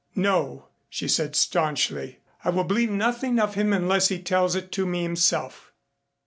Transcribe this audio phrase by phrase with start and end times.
[0.15, 2.21] "No," she said staunchly.
[2.43, 5.73] "I will believe nothing of him unless he tells it to me himself."